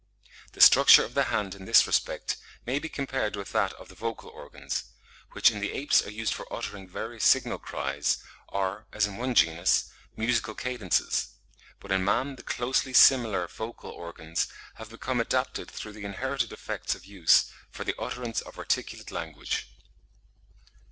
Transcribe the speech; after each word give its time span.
The 0.53 0.61
structure 0.61 1.05
of 1.05 1.13
the 1.13 1.25
hand 1.25 1.53
in 1.53 1.65
this 1.65 1.85
respect 1.85 2.37
may 2.65 2.79
be 2.79 2.89
compared 2.89 3.35
with 3.35 3.51
that 3.51 3.71
of 3.73 3.87
the 3.87 3.93
vocal 3.93 4.29
organs, 4.31 4.85
which 5.33 5.51
in 5.51 5.59
the 5.59 5.73
apes 5.73 6.01
are 6.03 6.09
used 6.09 6.33
for 6.33 6.51
uttering 6.51 6.87
various 6.87 7.23
signal 7.23 7.59
cries, 7.59 8.17
or, 8.47 8.87
as 8.91 9.05
in 9.05 9.17
one 9.17 9.35
genus, 9.35 9.91
musical 10.17 10.55
cadences; 10.55 11.27
but 11.79 11.91
in 11.91 12.03
man 12.03 12.35
the 12.35 12.41
closely 12.41 12.93
similar 12.93 13.47
vocal 13.47 13.91
organs 13.91 14.47
have 14.77 14.89
become 14.89 15.19
adapted 15.21 15.69
through 15.69 15.93
the 15.93 16.03
inherited 16.03 16.51
effects 16.51 16.95
of 16.95 17.05
use 17.05 17.51
for 17.69 17.83
the 17.83 17.93
utterance 17.99 18.41
of 18.41 18.57
articulate 18.57 19.11
language. 19.11 19.69